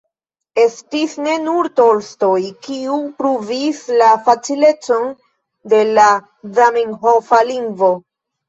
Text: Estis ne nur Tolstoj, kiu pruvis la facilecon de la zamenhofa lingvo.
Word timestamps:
Estis 0.61 1.11
ne 1.25 1.35
nur 1.47 1.69
Tolstoj, 1.79 2.39
kiu 2.69 2.97
pruvis 3.19 3.83
la 4.01 4.09
facilecon 4.31 5.07
de 5.75 5.83
la 5.93 6.07
zamenhofa 6.61 7.45
lingvo. 7.53 7.97